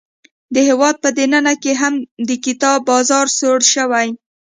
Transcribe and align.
د 0.53 0.55
هیواد 0.67 0.95
په 1.03 1.09
دننه 1.17 1.53
کې 1.63 1.71
هم 1.81 1.93
د 2.27 2.31
کتاب 2.45 2.77
بازار 2.89 3.25
سوړ 3.37 3.59
شوی. 3.73 4.07